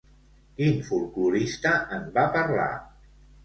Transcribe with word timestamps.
Quin 0.59 0.79
folklorista 0.87 1.77
en 2.01 2.11
va 2.19 2.27
parlar? 2.41 2.69